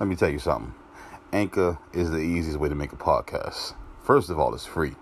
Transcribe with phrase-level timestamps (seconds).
[0.00, 0.74] Let me tell you something.
[1.32, 3.74] Anchor is the easiest way to make a podcast.
[4.04, 4.94] First of all, it's free.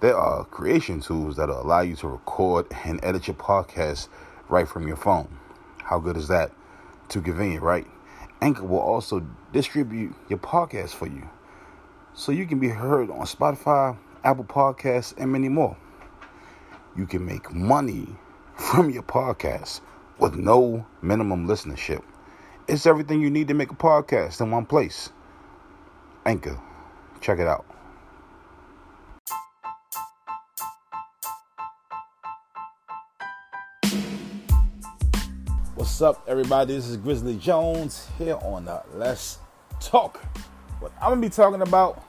[0.00, 4.08] There are creation tools that allow you to record and edit your podcast
[4.48, 5.38] right from your phone.
[5.84, 6.50] How good is that?
[7.08, 7.86] Too convenient, right?
[8.40, 11.28] Anchor will also distribute your podcast for you
[12.12, 15.76] so you can be heard on Spotify, Apple Podcasts, and many more.
[16.96, 18.08] You can make money
[18.56, 19.80] from your podcast
[20.18, 22.02] with no minimum listenership.
[22.68, 25.08] It's everything you need to make a podcast in one place.
[26.26, 26.60] Anchor.
[27.22, 27.64] Check it out.
[35.76, 36.74] What's up, everybody?
[36.74, 39.38] This is Grizzly Jones here on the Let's
[39.80, 40.18] Talk.
[40.80, 42.04] What I'm gonna be talking about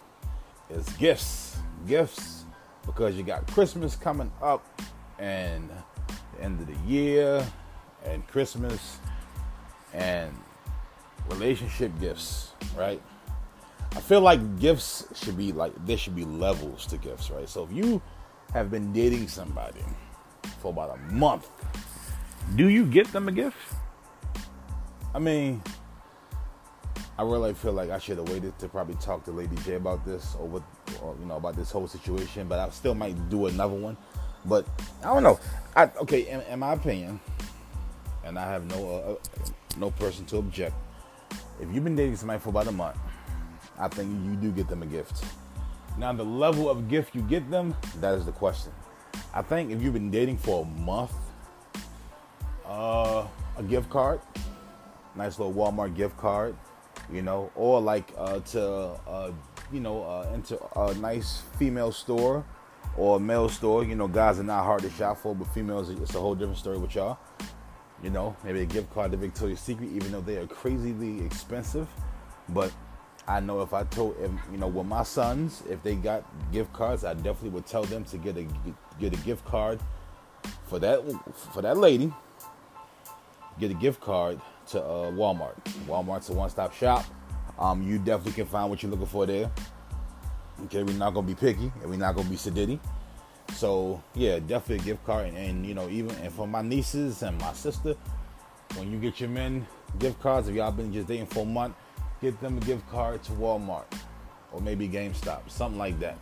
[0.69, 1.55] is gifts.
[1.87, 2.43] Gifts
[2.85, 4.65] because you got Christmas coming up
[5.19, 5.69] and
[6.35, 7.47] the end of the year
[8.03, 8.97] and Christmas
[9.93, 10.35] and
[11.29, 13.01] relationship gifts, right?
[13.95, 17.49] I feel like gifts should be like there should be levels to gifts, right?
[17.49, 18.01] So if you
[18.53, 19.83] have been dating somebody
[20.61, 21.49] for about a month,
[22.55, 23.57] do you get them a gift?
[25.13, 25.61] I mean,
[27.17, 30.05] I really feel like I should have waited to probably talk to Lady J about
[30.05, 30.63] this or what,
[31.01, 32.47] or, you know, about this whole situation.
[32.47, 33.97] But I still might do another one.
[34.45, 34.67] But
[35.03, 35.39] I don't know.
[35.75, 37.19] I, okay, in, in my opinion,
[38.23, 39.45] and I have no uh,
[39.77, 40.75] no person to object.
[41.59, 42.97] If you've been dating somebody for about a month,
[43.77, 45.23] I think you do get them a gift.
[45.97, 48.71] Now, the level of gift you get them, that is the question.
[49.33, 51.11] I think if you've been dating for a month,
[52.65, 53.25] uh,
[53.57, 54.21] a gift card,
[55.15, 56.55] nice little Walmart gift card,
[57.11, 59.31] you know, or like uh, to, uh,
[59.71, 62.45] you know, uh, into a nice female store
[62.97, 63.83] or a male store.
[63.83, 66.59] You know, guys are not hard to shop for, but females, it's a whole different
[66.59, 67.19] story with y'all.
[68.03, 71.87] You know, maybe a gift card to Victoria's Secret, even though they are crazily expensive.
[72.47, 72.71] But
[73.27, 76.71] I know if I told, if, you know, with my sons, if they got gift
[76.73, 78.47] cards, I definitely would tell them to get a
[78.99, 79.79] get a gift card
[80.67, 81.03] for that
[81.53, 82.13] for that lady.
[83.59, 85.55] Get a gift card to uh, Walmart.
[85.85, 87.05] Walmart's a one-stop shop.
[87.59, 89.51] Um, you definitely can find what you're looking for there.
[90.65, 92.79] Okay, we're not gonna be picky, and we're not gonna be sedity.
[93.53, 97.23] So yeah, definitely a gift card, and, and, you know even and for my nieces
[97.23, 97.95] and my sister,
[98.75, 99.65] when you get your men
[99.97, 101.75] gift cards, if y'all been just dating for a month,
[102.21, 103.85] get them a gift card to Walmart
[104.51, 106.17] or maybe GameStop, something like that.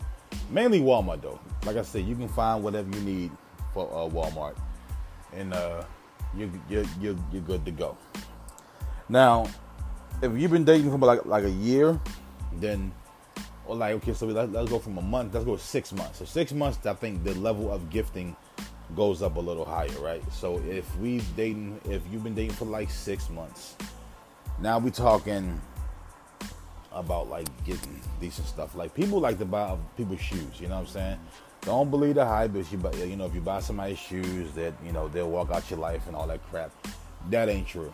[0.50, 1.38] Mainly Walmart though.
[1.64, 3.30] Like I said, you can find whatever you need
[3.74, 4.56] for uh, Walmart,
[5.34, 5.84] and uh,
[6.36, 7.96] you you you you're good to go.
[9.08, 9.46] Now,
[10.22, 11.98] if you've been dating for like like a year,
[12.54, 12.92] then
[13.68, 15.34] or like okay, so let, us go from a month.
[15.34, 16.18] Let's go six months.
[16.18, 18.34] So six months, I think the level of gifting
[18.96, 20.22] goes up a little higher, right?
[20.32, 23.76] So if we dating, if you've been dating for like six months,
[24.60, 25.60] now we talking
[26.92, 28.74] about like getting decent stuff.
[28.74, 30.58] Like people like to buy people's shoes.
[30.58, 31.18] You know what I'm saying?
[31.62, 32.54] Don't believe the hype.
[32.56, 35.50] If you buy, you know, if you buy somebody's shoes, that you know they'll walk
[35.50, 36.70] out your life and all that crap.
[37.28, 37.92] That ain't true.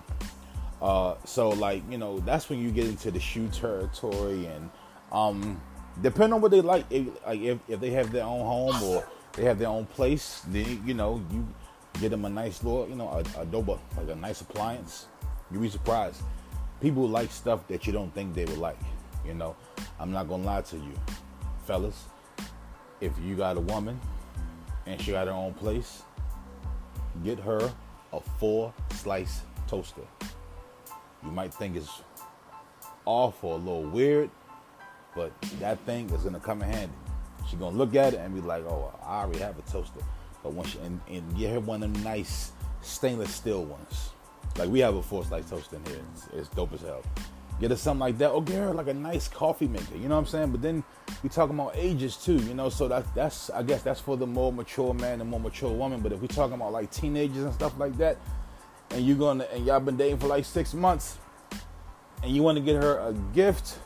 [0.80, 4.70] Uh, so like you know that's when you get into the shoe territory and
[5.12, 5.60] um,
[6.00, 9.06] depending on what they like, if, like if, if they have their own home or
[9.34, 11.46] they have their own place, then you know you
[12.00, 15.06] get them a nice little, you know, a, a dope, like a nice appliance.
[15.50, 16.22] You'd be surprised.
[16.80, 18.78] People like stuff that you don't think they would like.
[19.26, 19.56] You know,
[19.98, 20.92] I'm not gonna lie to you,
[21.66, 22.04] fellas.
[23.00, 24.00] If you got a woman
[24.86, 26.02] and she got her own place,
[27.22, 27.72] get her
[28.12, 30.02] a four slice toaster.
[31.24, 32.02] You might think it's
[33.06, 34.30] or a little weird,
[35.14, 36.94] but that thing is gonna come in handy.
[37.48, 40.00] She's gonna look at it and be like, "Oh, I already have a toaster."
[40.42, 42.52] But once she and, and get her one of them nice
[42.82, 44.10] stainless steel ones,
[44.56, 46.00] like we have a four slice toaster in here.
[46.14, 47.02] It's, it's dope as hell.
[47.60, 48.30] Get her something like that.
[48.30, 49.96] Or get her like a nice coffee maker.
[49.96, 50.50] You know what I'm saying?
[50.50, 50.82] But then
[51.22, 52.36] we talking about ages too.
[52.36, 55.40] You know, so that that's I guess that's for the more mature man and more
[55.40, 56.00] mature woman.
[56.00, 58.18] But if we talking about like teenagers and stuff like that,
[58.90, 61.18] and you gonna and y'all been dating for like six months,
[62.22, 63.78] and you want to get her a gift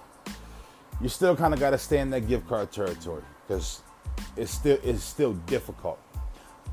[1.00, 3.82] you still kind of got to stay in that gift card territory because
[4.36, 5.98] it's still it's still difficult.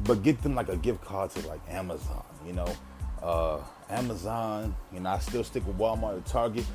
[0.04, 2.68] But get them like a gift card to like Amazon, you know,
[3.24, 4.75] uh, Amazon.
[4.92, 6.66] You know, I still stick with Walmart or Target.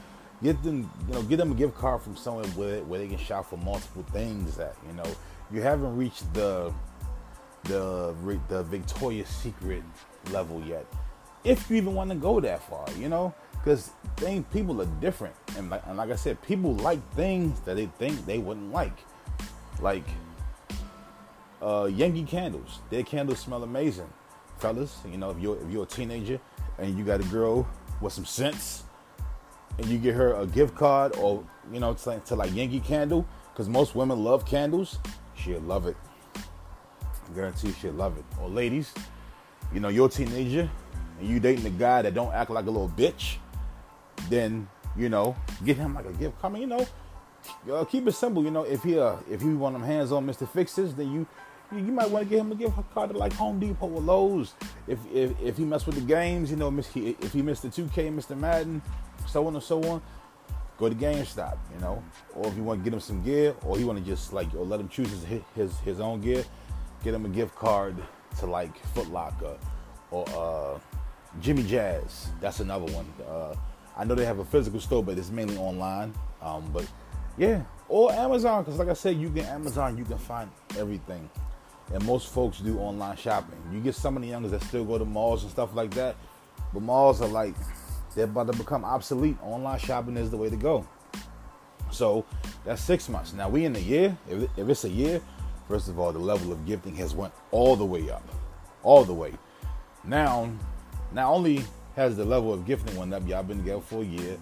[0.42, 3.18] Get them, you know, get them a gift card from somewhere where, where they can
[3.18, 4.56] shop for multiple things.
[4.56, 5.04] That you know,
[5.52, 6.72] you haven't reached the
[7.64, 8.14] the
[8.48, 9.82] the Victoria's Secret
[10.30, 10.86] level yet.
[11.44, 15.34] If you even want to go that far, you know, because things people are different,
[15.56, 18.98] and like, and like I said, people like things that they think they wouldn't like,
[19.80, 20.04] like
[21.62, 22.80] uh, Yankee candles.
[22.90, 24.10] Their candles smell amazing,
[24.58, 24.98] fellas.
[25.10, 26.40] You know, if you're if you're a teenager
[26.78, 27.68] and you got a girl
[28.00, 28.84] with some sense,
[29.78, 33.26] and you get her a gift card or you know to, to like Yankee Candle,
[33.52, 34.98] because most women love candles,
[35.34, 35.96] she'll love it.
[36.34, 38.24] I guarantee she'll love it.
[38.40, 38.92] Or ladies,
[39.72, 40.68] you know, you're a teenager
[41.18, 43.36] and you dating a guy that don't act like a little bitch,
[44.28, 46.40] then you know, get him like a gift.
[46.40, 46.58] card.
[46.58, 46.86] you know,
[47.72, 48.44] uh, keep it simple.
[48.44, 50.48] You know, if he uh, if you want them hands on Mr.
[50.48, 51.26] Fixes, then you
[51.72, 54.00] you, you might want to get him a gift card to like Home Depot or
[54.00, 54.54] Lowe's.
[54.86, 58.14] If if if he mess with the games, you know, if he missed the 2K,
[58.14, 58.36] Mr.
[58.36, 58.82] Madden,
[59.26, 60.02] so on and so on,
[60.78, 61.58] go to GameStop.
[61.74, 62.02] You know,
[62.34, 64.52] or if you want to get him some gear, or he want to just like
[64.54, 66.44] or let him choose his his his own gear,
[67.04, 67.96] get him a gift card
[68.38, 69.56] to like Foot Locker
[70.10, 70.78] or uh,
[71.40, 72.28] Jimmy Jazz.
[72.40, 73.06] That's another one.
[73.26, 73.54] Uh,
[74.00, 76.14] I know they have a physical store, but it's mainly online.
[76.40, 76.86] Um, but
[77.36, 81.28] yeah, or Amazon, because like I said, you can Amazon, you can find everything.
[81.92, 83.58] And most folks do online shopping.
[83.70, 86.16] You get some of the youngers that still go to malls and stuff like that,
[86.72, 87.54] but malls are like
[88.14, 89.36] they're about to become obsolete.
[89.42, 90.88] Online shopping is the way to go.
[91.90, 92.24] So
[92.64, 93.34] that's six months.
[93.34, 94.16] Now we in a year.
[94.30, 95.20] If, if it's a year,
[95.68, 98.26] first of all, the level of gifting has went all the way up,
[98.82, 99.34] all the way.
[100.04, 100.50] Now,
[101.12, 101.64] not only
[102.00, 104.38] has the level of gifting one up, y'all been together for a year.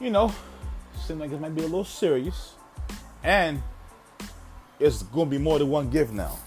[0.00, 0.32] You know,
[1.06, 2.54] seems like it might be a little serious,
[3.22, 3.62] and
[4.78, 6.38] it's gonna be more than one gift now.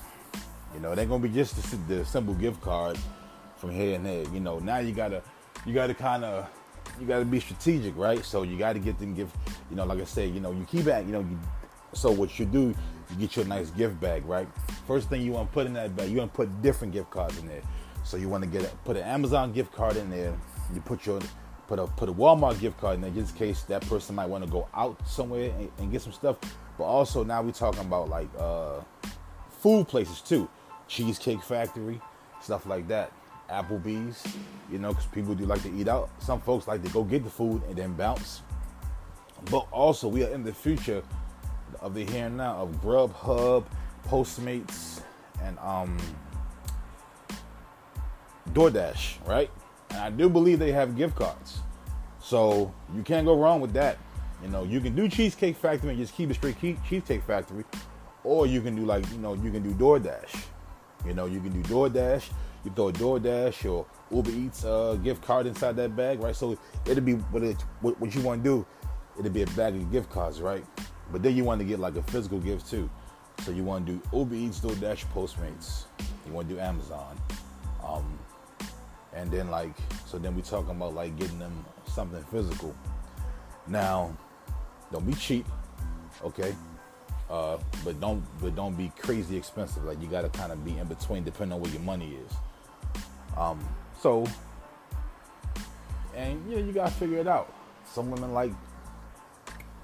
[0.74, 2.98] You know, ain't gonna be just the, the simple gift card
[3.58, 4.24] from here and there.
[4.34, 5.22] You know, now you gotta
[5.68, 6.50] you gotta kind of
[7.00, 8.26] you gotta be strategic, right?
[8.26, 9.36] So you gotta get them gift.
[9.70, 11.06] You know, like I said, you know, you keep it.
[11.06, 11.40] You know, you,
[11.94, 12.74] so what you do,
[13.12, 14.48] you get your nice gift bag, right?
[14.88, 17.12] First thing you want to put in that bag, you want to put different gift
[17.12, 17.62] cards in there.
[18.04, 20.34] So you want to get put an Amazon gift card in there.
[20.74, 21.20] You put your
[21.68, 24.28] put a put a Walmart gift card in there, just in case that person might
[24.28, 26.38] want to go out somewhere and, and, get some stuff.
[26.78, 28.82] But also now we're talking about like uh,
[29.50, 30.50] food places too,
[30.88, 32.02] Cheesecake Factory,
[32.42, 33.12] stuff like that.
[33.50, 34.26] Applebee's,
[34.72, 36.10] you know, because people do like to eat out.
[36.20, 38.42] Some folks like to go get the food and then bounce.
[39.52, 41.04] But also, we are in the future
[41.82, 43.66] of the here and now of Grubhub,
[44.08, 45.02] Postmates,
[45.42, 45.98] and um,
[48.54, 49.50] DoorDash, right?
[49.90, 51.60] And I do believe they have gift cards.
[52.20, 53.98] So you can't go wrong with that.
[54.42, 57.64] You know, you can do Cheesecake Factory and just keep it straight Cheesecake Factory.
[58.24, 60.46] Or you can do like, you know, you can do DoorDash.
[61.06, 62.30] You know, you can do DoorDash.
[62.64, 66.36] You throw a DoorDash or Uber Eats uh, gift card inside that bag, right?
[66.36, 68.66] So it'll be what, it, what, what you want to do.
[69.20, 70.64] It'll be a bag of gift cards, right?
[71.12, 72.90] But then you want to get like a physical gift too.
[73.44, 75.84] So you want to do Uber Eats, DoorDash, Postmates.
[76.26, 77.20] You want to do Amazon.
[77.84, 78.18] Um,
[79.16, 79.74] and then like
[80.06, 82.76] so then we talking about like getting them something physical.
[83.68, 84.16] Now
[84.92, 85.46] don't be cheap
[86.24, 86.56] okay?
[87.30, 89.84] Uh, but don't but don't be crazy expensive.
[89.84, 92.34] Like you got to kind of be in between depending on where your money is.
[93.38, 93.60] Um,
[94.00, 94.26] so
[96.16, 97.54] and you know you got to figure it out.
[97.86, 98.52] Some women like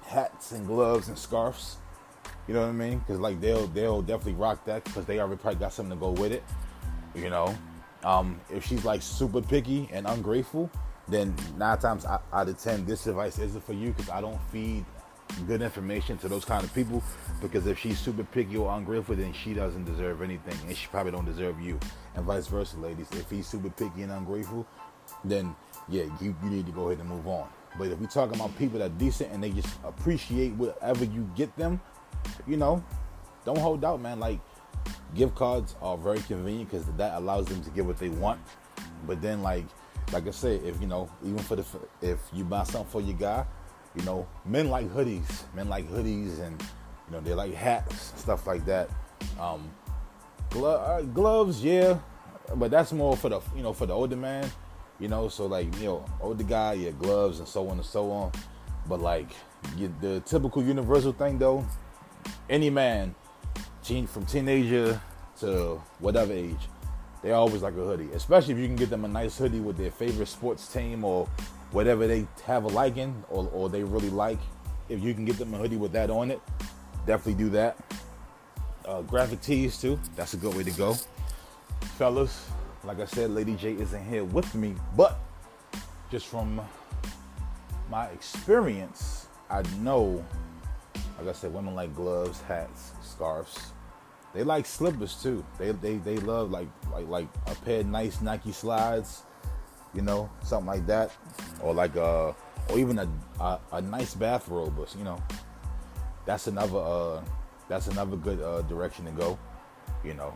[0.02, 1.76] hats and gloves and scarves
[2.48, 2.98] you know what i mean?
[2.98, 6.10] Because like they'll they'll definitely rock that because they already probably got something to go
[6.10, 6.42] with it
[7.14, 7.56] you know
[8.04, 10.70] um, if she's like super picky and ungrateful,
[11.08, 14.84] then nine times out of ten, this advice isn't for you because I don't feed
[15.46, 17.02] good information to those kind of people.
[17.40, 21.12] Because if she's super picky or ungrateful, then she doesn't deserve anything, and she probably
[21.12, 21.78] don't deserve you,
[22.14, 23.08] and vice versa, ladies.
[23.12, 24.66] If he's super picky and ungrateful,
[25.24, 25.54] then
[25.88, 27.48] yeah, you, you need to go ahead and move on.
[27.78, 31.54] But if we talking about people that decent and they just appreciate whatever you get
[31.56, 31.80] them,
[32.46, 32.84] you know,
[33.44, 34.18] don't hold out, man.
[34.20, 34.40] Like
[35.14, 38.40] gift cards are very convenient because that allows them to get what they want.
[39.06, 39.64] But then, like,
[40.12, 41.64] like I said, if you know, even for the
[42.00, 43.44] if you buy something for your guy,
[43.94, 46.60] you know, men like hoodies, men like hoodies, and
[47.06, 48.88] you know they like hats, stuff like that.
[49.38, 49.70] Um,
[50.50, 51.98] glo- uh, gloves, yeah,
[52.56, 54.50] but that's more for the you know for the older man,
[54.98, 55.28] you know.
[55.28, 58.32] So like you know, older guy, yeah, gloves and so on and so on.
[58.88, 59.30] But like
[60.00, 61.64] the typical universal thing though,
[62.48, 63.14] any man
[63.82, 65.00] teen, from teenager
[65.40, 66.68] to whatever age,
[67.22, 68.10] they always like a hoodie.
[68.12, 71.26] Especially if you can get them a nice hoodie with their favorite sports team or
[71.72, 74.38] whatever they have a liking or, or they really like.
[74.88, 76.40] If you can get them a hoodie with that on it,
[77.06, 77.76] definitely do that.
[78.84, 79.98] Uh, graphic tees too.
[80.16, 80.96] That's a good way to go,
[81.96, 82.48] fellas.
[82.82, 85.18] Like I said, Lady J isn't here with me, but
[86.10, 86.60] just from
[87.90, 90.24] my experience, I know,
[91.20, 93.72] like I said, women like gloves, hats, scarves.
[94.32, 95.44] They like slippers too.
[95.58, 99.22] They they they love like like like a pair of nice Nike slides,
[99.92, 101.10] you know, something like that,
[101.62, 102.34] or like a
[102.70, 103.08] or even a
[103.38, 104.78] a, a nice bathrobe.
[104.96, 105.22] You know,
[106.24, 107.24] that's another uh
[107.68, 109.38] that's another good uh, direction to go.
[110.02, 110.32] You know,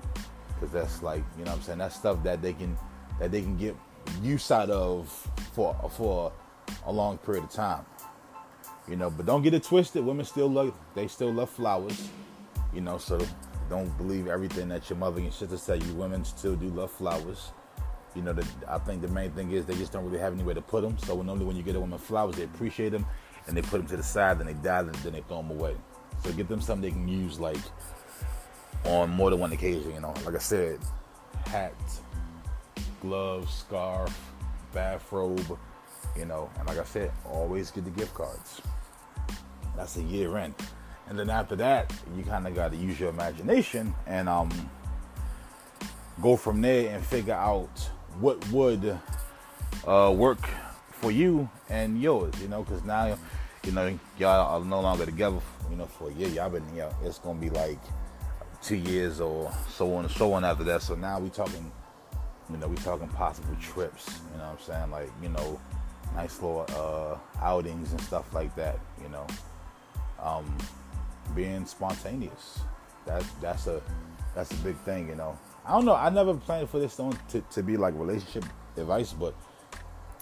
[0.54, 2.76] because that's like you know I'm saying that's stuff that they can
[3.20, 3.74] that they can get
[4.22, 5.08] use out of
[5.54, 6.30] for for
[6.84, 7.86] a long period of time.
[8.88, 10.04] You know, but don't get it twisted.
[10.04, 12.08] Women still love they still love flowers.
[12.74, 13.24] You know, so
[13.70, 15.94] don't believe everything that your mother and sister tell you.
[15.94, 17.52] Women still do love flowers.
[18.14, 20.54] You know, the, I think the main thing is they just don't really have anywhere
[20.54, 20.96] to put them.
[20.98, 23.06] So normally when you get a woman flowers, they appreciate them
[23.46, 25.74] and they put them to the side, then they die, then they throw them away.
[26.22, 27.58] So get them something they can use like
[28.84, 29.92] on more than one occasion.
[29.94, 30.78] You know, like I said,
[31.46, 31.74] hat,
[33.00, 34.32] gloves, scarf,
[34.72, 35.58] bathrobe.
[36.16, 38.60] You know, and like I said, always get the gift cards.
[39.76, 40.54] That's a year end,
[41.08, 44.50] and then after that, you kind of got to use your imagination and um
[46.22, 47.70] go from there and figure out
[48.20, 48.98] what would
[49.86, 50.38] uh, work
[50.92, 53.16] for you and yours, you know, because now,
[53.64, 55.38] you know, y'all are no longer together,
[55.70, 56.28] you know, for a year.
[56.28, 57.78] Y'all been, you know, it's gonna be like
[58.62, 60.82] two years or so on and so on after that.
[60.82, 61.70] So now we're talking,
[62.50, 64.20] you know, we're talking possible trips.
[64.32, 64.90] You know what I'm saying?
[64.90, 65.60] Like, you know,
[66.14, 68.78] nice little uh, outings and stuff like that.
[69.02, 69.26] You know,
[70.24, 70.56] um,
[71.34, 72.60] being spontaneous.
[73.06, 73.80] That that's a
[74.34, 75.08] that's a big thing.
[75.08, 75.94] You know, I don't know.
[75.94, 78.44] I never planned for this to, to be like relationship
[78.76, 79.34] advice, but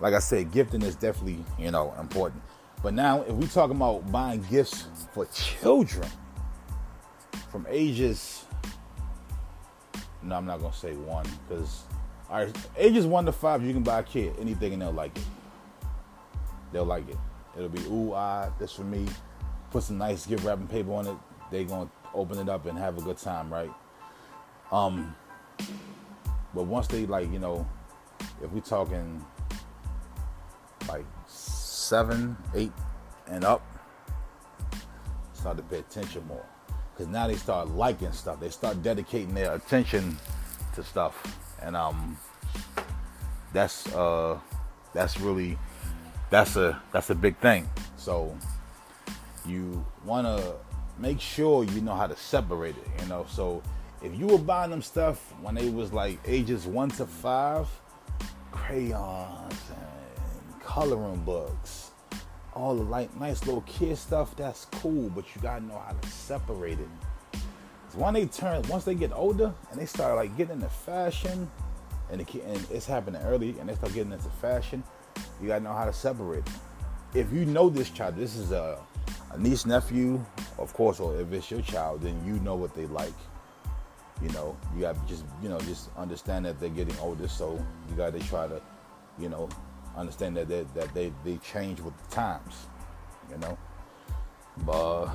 [0.01, 2.43] like I said, gifting is definitely, you know, important.
[2.83, 6.09] But now, if we talking about buying gifts for children
[7.51, 8.45] from ages,
[10.23, 11.85] no, I'm not gonna say one because,
[12.29, 15.17] all right, ages one to five, you can buy a kid anything and they'll like
[15.17, 15.25] it.
[16.73, 17.19] They'll like it.
[17.57, 19.07] It'll be ooh ah, this for me.
[19.73, 21.17] Put some nice gift wrapping paper on it.
[21.51, 23.71] They gonna open it up and have a good time, right?
[24.71, 25.17] Um,
[26.55, 27.67] but once they like, you know,
[28.43, 29.25] if we talking
[30.89, 32.73] like seven, eight,
[33.29, 33.63] and up,
[35.33, 36.45] start to pay attention more.
[36.93, 38.41] Because now they start liking stuff.
[38.41, 40.19] They start dedicating their attention
[40.75, 41.15] to stuff,
[41.63, 42.19] and um,
[43.53, 44.39] that's uh,
[44.93, 45.59] that's really
[46.31, 47.69] that's a that's a big thing.
[47.97, 48.37] So
[49.47, 50.55] you want to
[50.99, 53.03] make sure you know how to separate it.
[53.03, 53.63] You know, so
[54.03, 57.69] if you were buying them stuff when they was like ages one to five,
[58.51, 61.91] crayons and coloring books,
[62.55, 66.09] all the like nice little kid stuff, that's cool, but you gotta know how to
[66.09, 66.89] separate it.
[67.33, 71.51] Cause when they turn, once they get older and they start like getting into fashion,
[72.11, 74.83] and, the, and it's happening early, and they start getting into fashion,
[75.41, 76.53] you gotta know how to separate it.
[77.15, 78.79] If you know this child, this is a,
[79.33, 80.25] a niece, nephew,
[80.59, 83.15] of course, or if it's your child, then you know what they like
[84.23, 87.97] you know, you to just you know just understand that they're getting older, so you
[87.97, 88.61] got to try to,
[89.19, 89.49] you know,
[89.97, 92.67] understand that they, that they they change with the times,
[93.31, 93.59] you know.
[94.59, 95.09] But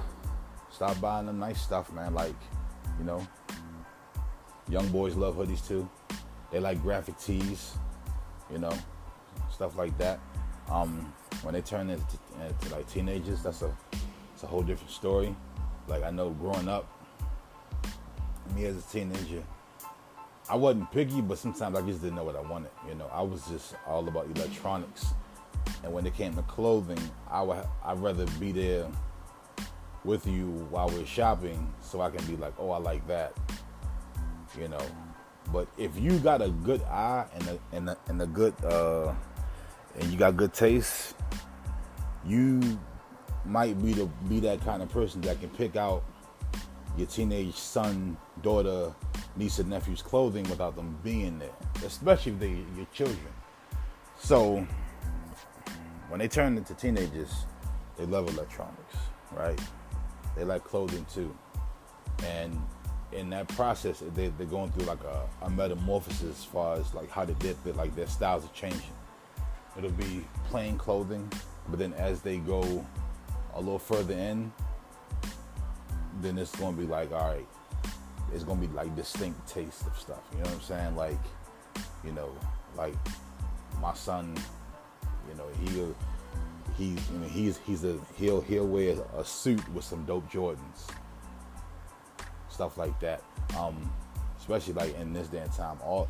[0.72, 2.14] stop buying them nice stuff, man.
[2.14, 2.36] Like,
[3.00, 3.26] you know,
[4.70, 5.90] young boys love hoodies too.
[6.52, 7.76] They like graphic tees,
[8.52, 8.74] you know,
[9.52, 10.20] stuff like that.
[10.70, 12.04] Um, when they turn into,
[12.46, 13.74] into like teenagers, that's a
[14.38, 15.36] it's a whole different story.
[15.88, 16.88] Like I know growing up,
[18.56, 19.42] me as a teenager,
[20.48, 22.70] I wasn't picky, but sometimes I just didn't know what I wanted.
[22.88, 25.08] You know, I was just all about electronics,
[25.84, 27.00] and when it came to clothing,
[27.32, 28.86] I would I'd rather be there
[30.04, 33.34] with you while we're shopping, so I can be like, oh, I like that.
[34.56, 34.86] You know,
[35.52, 39.16] but if you got a good eye and a and a, and a good uh,
[40.00, 41.16] and you got good taste,
[42.24, 42.78] you
[43.48, 46.04] might be the be that kind of person that can pick out
[46.98, 48.94] your teenage son, daughter,
[49.36, 51.50] niece, and nephew's clothing without them being there,
[51.86, 53.34] especially if they your children.
[54.20, 54.66] So
[56.10, 57.46] when they turn into teenagers,
[57.98, 58.96] they love electronics,
[59.32, 59.60] right?
[60.36, 61.36] They like clothing too,
[62.24, 62.60] and
[63.12, 67.10] in that process, they, they're going through like a, a metamorphosis as far as like
[67.10, 68.82] how they did like their styles are changing.
[69.78, 71.32] It'll be plain clothing,
[71.70, 72.86] but then as they go
[73.58, 74.52] a little further in,
[76.22, 77.48] then it's gonna be like, all right,
[78.34, 80.22] it's gonna be like distinct taste of stuff.
[80.32, 80.96] You know what I'm saying?
[80.96, 81.20] Like,
[82.04, 82.30] you know,
[82.76, 82.96] like
[83.82, 84.36] my son,
[85.28, 85.96] you know, he'll
[86.78, 90.88] he's you know he's he's a he'll he'll wear a suit with some dope Jordans,
[92.50, 93.24] stuff like that.
[93.58, 93.92] Um,
[94.40, 96.08] especially like in this day and time, all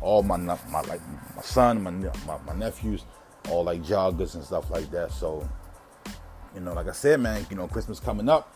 [0.00, 1.00] all my my like
[1.34, 3.04] my son, my my, my nephews,
[3.48, 5.12] all like joggers and stuff like that.
[5.12, 5.48] So,
[6.54, 8.54] you know, like I said, man, you know, Christmas coming up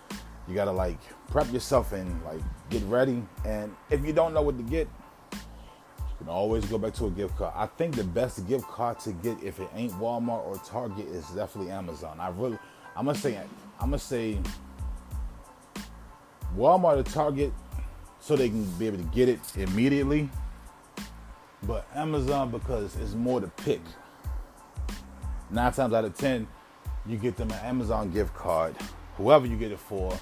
[0.49, 0.99] you gotta like
[1.29, 3.23] prep yourself and like get ready.
[3.45, 4.89] And if you don't know what to get,
[5.33, 7.53] you can always go back to a gift card.
[7.57, 11.27] I think the best gift card to get if it ain't Walmart or Target is
[11.29, 12.21] definitely Amazon.
[12.21, 12.59] I really,
[12.97, 13.37] I'm gonna say,
[13.81, 14.39] I'm gonna say
[16.57, 17.53] Walmart or Target
[18.21, 20.29] so they can be able to get it immediately.
[21.63, 23.81] But Amazon because it's more to pick.
[25.51, 26.47] nine times out of ten,
[27.07, 28.75] you get them an Amazon gift card,
[29.17, 30.17] whoever you get it for.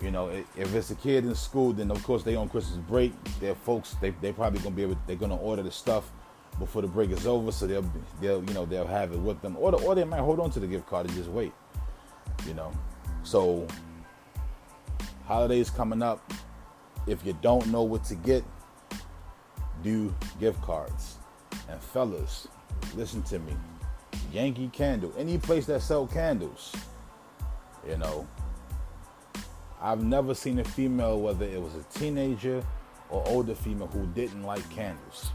[0.00, 3.12] You know, if it's a kid in school, then of course they on Christmas break.
[3.40, 6.10] Their folks, they they probably gonna be able, they're gonna order the stuff
[6.58, 9.56] before the break is over, so they'll they'll you know they'll have it with them,
[9.58, 11.52] or the, or they might hold on to the gift card and just wait.
[12.46, 12.70] You know,
[13.24, 13.66] so
[15.24, 16.32] holidays coming up.
[17.06, 18.44] If you don't know what to get,
[19.82, 21.16] do gift cards.
[21.68, 22.48] And fellas,
[22.94, 23.56] listen to me.
[24.32, 26.74] Yankee Candle, any place that sell candles,
[27.88, 28.26] you know,
[29.80, 32.62] I've never seen a female, whether it was a teenager
[33.10, 35.30] or older female, who didn't like candles.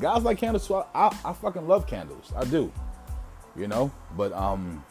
[0.00, 2.32] Guys like candles, so I, I, I fucking love candles.
[2.36, 2.70] I do,
[3.56, 3.90] you know.
[4.16, 4.84] But um,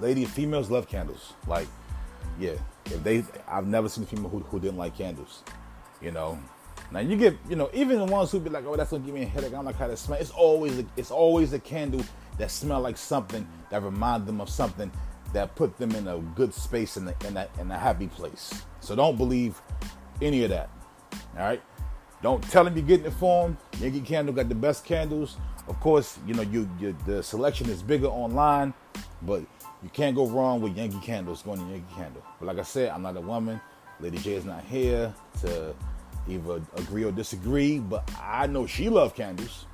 [0.00, 1.32] lady, females love candles.
[1.46, 1.66] Like,
[2.38, 2.54] yeah,
[2.86, 5.42] if they, I've never seen a female who, who didn't like candles.
[6.00, 6.38] You know,
[6.92, 9.14] now you get, you know, even the ones who be like, "Oh, that's gonna give
[9.14, 10.18] me a headache." I don't like how that smell.
[10.18, 12.02] It's always, a, it's always a candle
[12.38, 14.90] that smell like something that remind them of something
[15.32, 18.62] that put them in a good space in, the, in, a, in a happy place.
[18.80, 19.60] So don't believe
[20.22, 20.70] any of that.
[21.36, 21.62] All right.
[22.22, 23.58] Don't tell them you're getting it for them.
[23.80, 25.36] Yankee Candle got the best candles.
[25.68, 28.72] Of course, you know you, you the selection is bigger online,
[29.22, 29.40] but
[29.82, 32.22] you can't go wrong with Yankee Candles going to Yankee Candle.
[32.38, 33.60] But like I said, I'm not a woman.
[34.00, 35.74] Lady J is not here to
[36.28, 39.66] either agree or disagree, but I know she loves candles.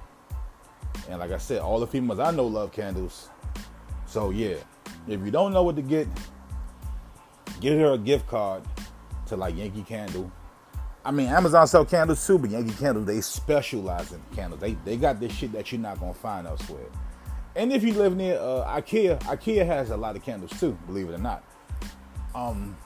[1.08, 3.28] And like I said, all the females I know love candles.
[4.06, 4.56] So yeah,
[5.06, 6.08] if you don't know what to get,
[7.60, 8.62] get her a gift card
[9.26, 10.30] to like Yankee Candle.
[11.04, 14.60] I mean, Amazon sell candles too, but Yankee Candle they specialize in candles.
[14.60, 16.86] They they got this shit that you're not gonna find elsewhere.
[17.56, 21.08] And if you live near uh, IKEA, IKEA has a lot of candles too, believe
[21.08, 21.42] it or not.
[22.34, 22.76] Um,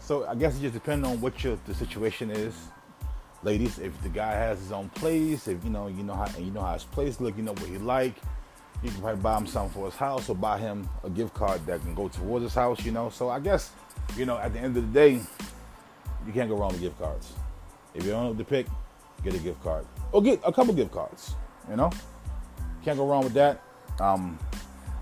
[0.00, 2.54] so I guess it just depends on what your the situation is
[3.42, 6.50] ladies, if the guy has his own place, if you know, you know how you
[6.50, 8.14] know how his place look, you know what he like,
[8.82, 11.64] you can probably buy him something for his house or buy him a gift card
[11.66, 13.10] that can go towards his house, you know.
[13.10, 13.70] So I guess,
[14.16, 15.20] you know, at the end of the day,
[16.26, 17.32] you can't go wrong with gift cards.
[17.94, 18.66] If you don't know what to pick,
[19.22, 19.86] get a gift card.
[20.12, 21.34] Or get a couple gift cards,
[21.68, 21.90] you know?
[22.84, 23.62] Can't go wrong with that.
[24.00, 24.38] Um,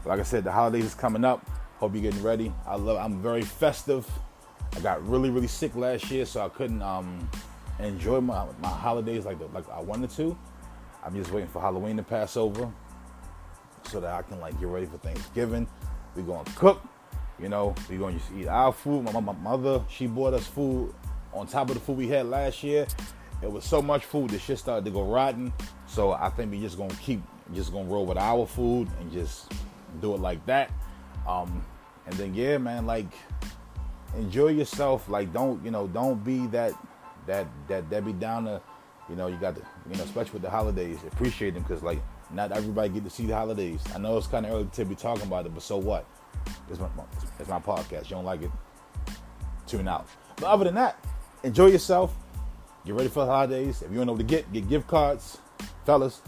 [0.04, 1.44] like I said, the holidays is coming up.
[1.78, 2.52] Hope you're getting ready.
[2.66, 4.06] I love I'm very festive.
[4.76, 7.28] I got really, really sick last year, so I couldn't um
[7.84, 10.36] enjoy my, my holidays like the, like I wanted to.
[11.04, 12.70] I'm just waiting for Halloween to pass over
[13.84, 15.66] so that I can like get ready for Thanksgiving.
[16.14, 16.82] We're gonna cook,
[17.38, 17.74] you know.
[17.88, 19.04] We're gonna just eat our food.
[19.04, 20.94] My, my mother she bought us food
[21.32, 22.86] on top of the food we had last year.
[23.42, 25.52] It was so much food the shit started to go rotten.
[25.86, 27.22] So I think we just gonna keep
[27.54, 29.52] just gonna roll with our food and just
[30.00, 30.70] do it like that.
[31.26, 31.64] Um,
[32.06, 33.12] and then yeah, man, like
[34.16, 35.08] enjoy yourself.
[35.08, 36.72] Like don't you know don't be that
[37.26, 38.60] that that Debbie Downer,
[39.08, 42.00] you know, you got to, you know, especially with the holidays, appreciate them because like
[42.32, 43.82] not everybody get to see the holidays.
[43.94, 46.06] I know it's kind of early to be talking about it, but so what?
[46.68, 46.88] It's my,
[47.38, 48.04] it's my podcast.
[48.04, 48.50] You don't like it?
[49.66, 50.08] Tune out.
[50.36, 51.04] But other than that,
[51.42, 52.14] enjoy yourself.
[52.86, 53.82] Get ready for the holidays.
[53.82, 55.38] If you don't know what to get, get gift cards,
[55.84, 56.22] fellas.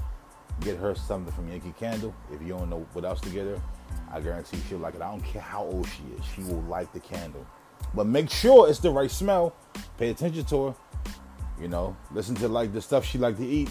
[0.61, 2.14] Get her something from Yankee Candle.
[2.31, 3.61] If you don't know what else to get her,
[4.12, 5.00] I guarantee she'll like it.
[5.00, 6.24] I don't care how old she is.
[6.35, 7.46] She will like the candle.
[7.94, 9.55] But make sure it's the right smell.
[9.98, 10.74] Pay attention to her.
[11.61, 13.70] You know, listen to like the stuff she like to eat,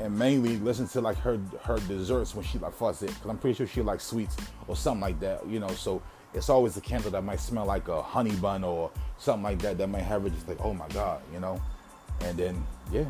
[0.00, 3.08] and mainly listen to like her her desserts when she like fuss it.
[3.20, 5.46] Cause I'm pretty sure she like sweets or something like that.
[5.46, 6.02] You know, so
[6.32, 9.76] it's always a candle that might smell like a honey bun or something like that
[9.78, 11.60] that might have it just like oh my god, you know.
[12.22, 13.04] And then yeah,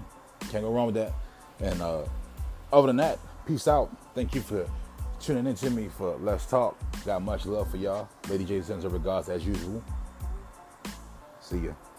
[0.50, 1.12] can't go wrong with that.
[1.60, 2.02] And uh,
[2.72, 3.94] other than that, peace out.
[4.14, 4.68] Thank you for
[5.20, 6.76] tuning in to me for Let's Talk.
[7.04, 8.08] Got much love for y'all.
[8.28, 9.82] Lady J sends her regards as usual.
[11.52, 11.91] See ya.